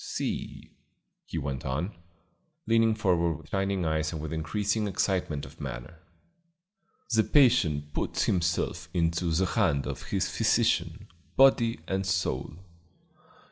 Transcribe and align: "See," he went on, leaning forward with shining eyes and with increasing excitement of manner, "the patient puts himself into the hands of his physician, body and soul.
"See," 0.03 0.71
he 1.27 1.37
went 1.37 1.63
on, 1.63 1.91
leaning 2.65 2.95
forward 2.95 3.35
with 3.37 3.49
shining 3.49 3.85
eyes 3.85 4.11
and 4.11 4.19
with 4.19 4.33
increasing 4.33 4.87
excitement 4.87 5.45
of 5.45 5.61
manner, 5.61 5.99
"the 7.13 7.23
patient 7.23 7.93
puts 7.93 8.23
himself 8.23 8.89
into 8.95 9.25
the 9.29 9.45
hands 9.45 9.85
of 9.85 10.05
his 10.07 10.27
physician, 10.35 11.07
body 11.37 11.81
and 11.87 12.03
soul. 12.03 12.55